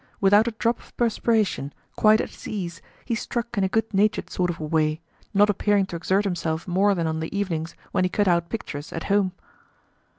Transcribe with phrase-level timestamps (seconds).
[0.19, 4.31] Without a drop of perspiration, quite at his ease, he struck in a good natured
[4.31, 4.99] sort of a way,
[5.31, 8.91] not appearing to exert himself more than on the evenings when he cut out pictures
[8.91, 9.31] at home.